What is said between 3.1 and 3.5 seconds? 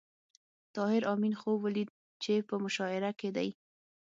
کې دی